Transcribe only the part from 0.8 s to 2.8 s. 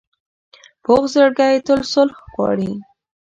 پوخ زړګی تل صلح غواړي